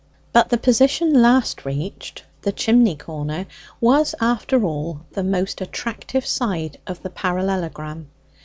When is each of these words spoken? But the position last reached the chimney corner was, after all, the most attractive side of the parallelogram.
But 0.33 0.49
the 0.49 0.57
position 0.57 1.13
last 1.21 1.63
reached 1.63 2.23
the 2.41 2.51
chimney 2.51 2.95
corner 2.95 3.45
was, 3.79 4.15
after 4.19 4.63
all, 4.65 5.01
the 5.11 5.23
most 5.23 5.61
attractive 5.61 6.25
side 6.25 6.79
of 6.87 7.03
the 7.03 7.11
parallelogram. 7.11 8.09